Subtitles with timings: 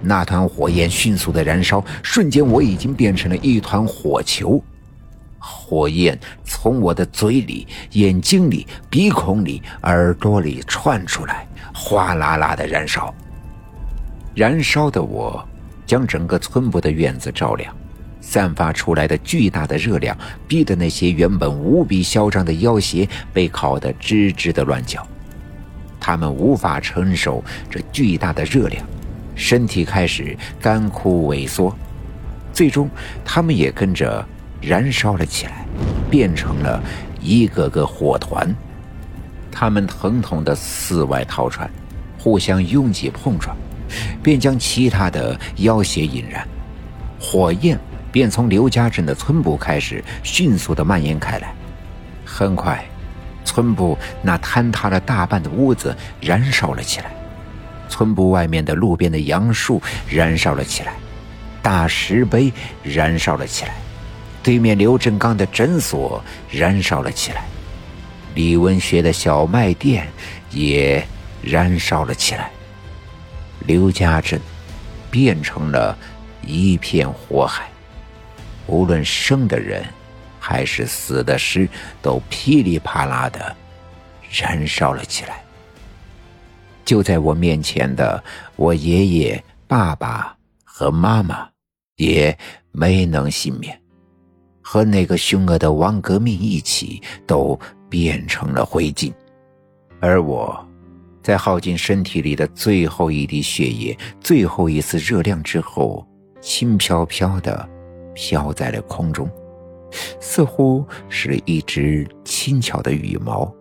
[0.00, 4.62] 那团火焰迅速的燃烧，瞬间我已经变成了一团火球。
[5.38, 13.14] 火焰从我的嘴里、眼睛里、鼻孔里、耳朵里窜出来，哗啦啦的燃烧。
[14.34, 15.46] 燃烧的我，
[15.86, 17.74] 将整个村部的院子照亮。
[18.20, 20.14] 散发出来的巨大的热量，
[20.46, 25.06] 逼得那些原本无比嚣张的妖邪被烤得吱吱的乱叫。
[25.98, 28.84] 他们无法承受这巨大的热量，
[29.38, 31.74] 身体开始干枯萎缩，
[32.52, 32.90] 最终
[33.24, 34.22] 他们也跟着
[34.60, 35.64] 燃烧了起来，
[36.10, 36.82] 变成了
[37.22, 38.54] 一个个火团。
[39.50, 41.70] 他们疼痛的四外逃窜，
[42.18, 43.56] 互相拥挤碰撞，
[44.22, 46.46] 便将其他的妖邪引燃，
[47.18, 47.78] 火焰。
[48.10, 51.52] 便从刘家镇的村部开始迅速的蔓延开来，
[52.24, 52.82] 很快，
[53.44, 57.12] 村部那坍塌了大半的屋子燃烧了起来，
[57.88, 60.94] 村部外面的路边的杨树燃烧了起来，
[61.62, 62.52] 大石碑
[62.82, 63.74] 燃烧了起来，
[64.42, 67.44] 对面刘振刚的诊所燃烧了起来，
[68.34, 70.06] 李文学的小卖店
[70.50, 71.04] 也
[71.42, 72.50] 燃烧了起来，
[73.66, 74.40] 刘家镇
[75.10, 75.96] 变成了
[76.42, 77.68] 一片火海。
[78.66, 79.82] 无论生的人，
[80.38, 81.68] 还是死的尸，
[82.02, 83.56] 都噼里啪啦的
[84.30, 85.42] 燃烧了起来。
[86.88, 88.24] 就在我面前的
[88.56, 91.46] 我爷爷、爸爸和妈妈，
[91.96, 92.34] 也
[92.72, 93.78] 没能幸免，
[94.62, 99.12] 和那个凶恶的王革命一起，都变成了灰烬。
[100.00, 100.66] 而我，
[101.22, 106.02] 在耗尽身体里的最后一滴血液、最后一丝热量之后，
[106.40, 107.68] 轻飘飘的。
[108.14, 109.30] 飘在了空中，
[110.20, 113.54] 似乎是一只轻巧的羽毛，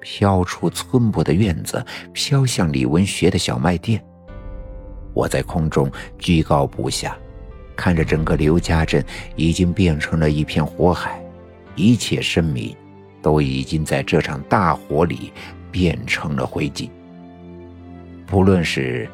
[0.00, 4.02] 飘出村部的院子，飘向李文学的小卖店。
[5.14, 7.16] 我在空中居高不下，
[7.76, 9.04] 看着整个刘家镇
[9.36, 11.22] 已经变成了一片火海，
[11.76, 12.74] 一切生命
[13.20, 15.32] 都已经在这场大火里
[15.70, 16.88] 变成了灰烬。
[18.26, 19.08] 不论是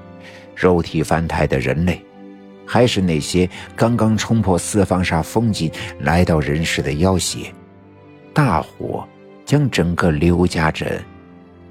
[0.55, 2.01] 肉体凡胎的人类。
[2.69, 5.71] 还是那些刚刚冲破四方煞封禁
[6.01, 7.55] 来到人世的妖邪，
[8.35, 9.07] 大火
[9.47, 11.03] 将整个刘家镇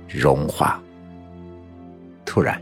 [0.08, 0.82] 融化。
[2.26, 2.60] 突然，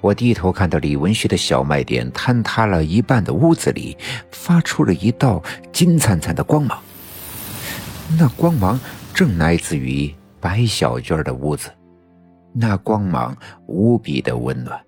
[0.00, 3.96] 我低头看到李文旭的小卖店坍塌了一半的屋子里，
[4.30, 5.42] 发出了一道
[5.72, 6.80] 金灿灿的光芒。
[8.18, 8.78] 那光芒
[9.14, 11.70] 正来自于白小娟的屋子，
[12.52, 13.34] 那光芒
[13.66, 14.78] 无比的温暖。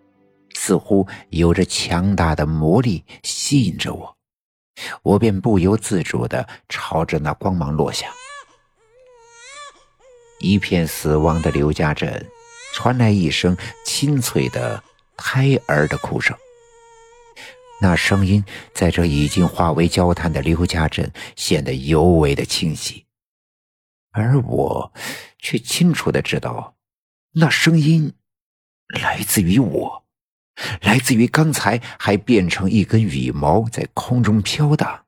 [0.57, 4.17] 似乎有着强大的魔力吸引着我，
[5.03, 8.07] 我便不由自主的朝着那光芒落下。
[10.45, 12.27] 一片死亡的刘家镇，
[12.75, 13.57] 传来一声
[13.87, 14.85] 清脆的
[15.17, 16.37] 胎儿的哭声。
[17.81, 18.45] 那声音
[18.75, 23.07] 在这已经化为焦炭的刘家镇显得尤为的清晰，
[24.13, 24.93] 而我
[25.39, 26.77] 却清楚的知道，
[27.33, 28.13] 那声音
[29.01, 30.05] 来自于我。
[30.83, 35.05] 来自于刚才还变成一根羽毛在空中飘荡，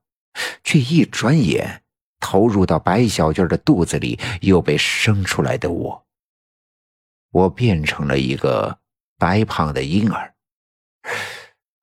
[0.64, 1.82] 却一转眼
[2.28, 6.04] 投入到白小娟的肚子里又被生出来的我。
[7.30, 8.80] 我变成了一个
[9.16, 10.34] 白胖的婴儿，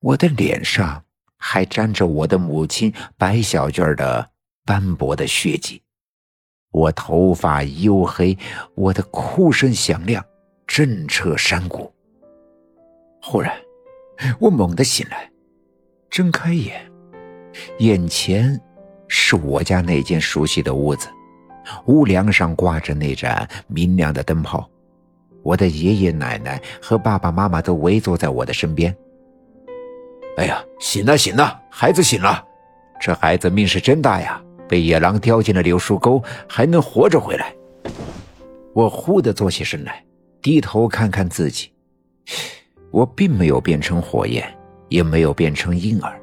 [0.00, 1.02] 我的脸上
[1.38, 4.32] 还沾着我的母亲白小娟的
[4.66, 5.82] 斑驳的血迹，
[6.70, 8.36] 我头发黝黑，
[8.74, 10.22] 我的哭声响亮，
[10.66, 11.90] 震彻山谷。
[13.22, 13.56] 忽然，
[14.38, 15.30] 我猛地醒来，
[16.10, 16.92] 睁开眼，
[17.78, 18.60] 眼前
[19.16, 21.06] 是我家那间熟悉的屋子，
[21.86, 24.68] 屋梁上挂着那盏明亮的灯泡，
[25.44, 28.94] 我的爷爷奶奶和爸爸妈妈都围坐在我的身边。
[30.36, 32.44] 哎呀，醒了醒了，孩子醒了，
[33.00, 37.54] 这孩子命是真大呀，被野狼叼进了柳树沟，还能活着回来。
[38.72, 40.04] 我忽地坐起身来，
[40.42, 41.72] 低头看看自己。
[42.90, 44.44] 我并没有变成火焰，
[44.88, 46.20] 也没有变成婴儿，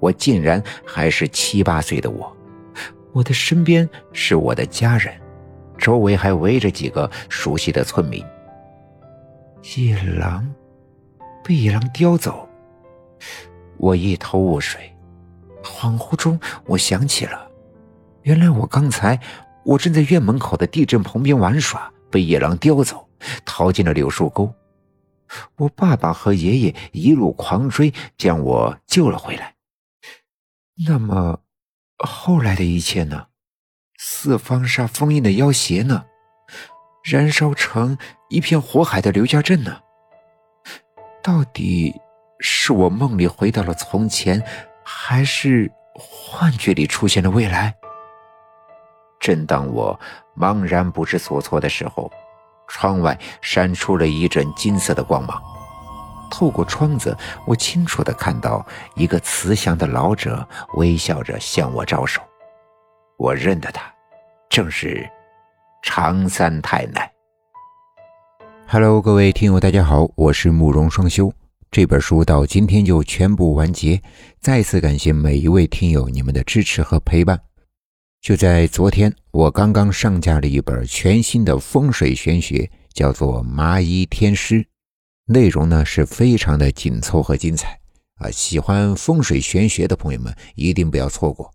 [0.00, 2.36] 我竟然还是七八岁的我。
[3.12, 5.14] 我的身边是我的家人，
[5.76, 8.24] 周围还围着几个熟悉的村民。
[9.76, 10.48] 野狼
[11.44, 12.48] 被野狼叼走，
[13.76, 14.80] 我一头雾水。
[15.62, 17.46] 恍惚中，我想起了，
[18.22, 19.20] 原来我刚才
[19.64, 23.06] 我正在院门口的地震旁边玩耍，被野狼叼走，
[23.44, 24.50] 逃进了柳树沟。
[25.56, 29.54] 我爸爸和爷爷一路狂追，将我救了回来。
[30.86, 31.40] 那么，
[31.98, 33.26] 后来的一切呢？
[33.98, 36.04] 四方煞封印的妖邪呢？
[37.04, 39.80] 燃烧成一片火海的刘家镇呢？
[41.22, 41.94] 到底
[42.38, 44.42] 是我梦里回到了从前，
[44.82, 47.74] 还是幻觉里出现了未来？
[49.18, 49.98] 正当我
[50.34, 52.10] 茫然不知所措的时候，
[52.68, 55.42] 窗外闪出了一阵金色的光芒。
[56.30, 62.22] 透过窗子，我清楚地看到一个慈祥的老者微笑着向我招手。
[63.18, 63.92] 我认得他，
[64.48, 65.06] 正是
[65.82, 67.10] 常三太奶。
[68.66, 71.30] Hello，各位听友，大家好，我是慕容双修。
[71.70, 74.00] 这本书到今天就全部完结，
[74.40, 77.38] 再次感谢每一位听友你们的支持和陪伴。
[78.20, 84.56] 就在昨天，我刚刚上架了一本全新的风水玄学，叫做《麻衣天师》。
[85.30, 87.78] 内容呢是非常的紧凑和精彩
[88.16, 88.28] 啊！
[88.32, 91.54] 喜欢风水玄学的朋友们一定不要错过。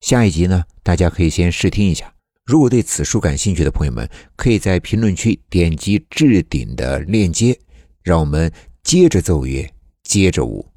[0.00, 2.14] 下一集呢，大家可以先试听一下。
[2.46, 7.58] 如果对此书感兴趣的朋友们，可以在评论区点击置顶的链接，
[8.02, 8.50] 让我们
[8.82, 9.70] 接着奏乐，
[10.02, 10.71] 接着舞。